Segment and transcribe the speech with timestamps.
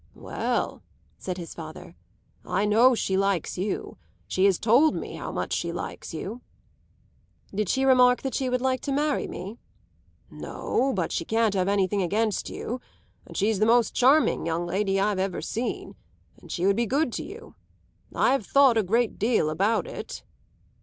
[0.15, 0.81] "Well,"
[1.19, 1.95] said his father,
[2.43, 3.99] "I know she likes you.
[4.27, 6.41] She has told me how much she likes you."
[7.53, 9.59] "Did she remark that she would like to marry me?"
[10.31, 12.81] "No, but she can't have anything against you.
[13.27, 15.93] And she's the most charming young lady I've ever seen.
[16.35, 17.53] And she would be good to you.
[18.11, 20.23] I have thought a great deal about it."